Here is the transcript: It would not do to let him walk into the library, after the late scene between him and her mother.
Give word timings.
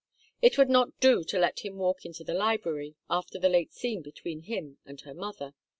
It 0.41 0.57
would 0.57 0.67
not 0.71 0.99
do 0.99 1.23
to 1.25 1.37
let 1.37 1.59
him 1.59 1.75
walk 1.77 2.07
into 2.07 2.23
the 2.23 2.33
library, 2.33 2.95
after 3.07 3.37
the 3.37 3.49
late 3.49 3.71
scene 3.71 4.01
between 4.01 4.39
him 4.41 4.79
and 4.83 4.99
her 5.01 5.13
mother. 5.13 5.53